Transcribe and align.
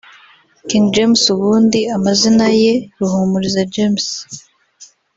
King 0.69 0.85
James 0.95 1.23
ubundi 1.33 1.79
amazina 1.95 2.47
ye 2.61 2.73
Ruhumuriza 2.99 3.61
James 3.73 4.05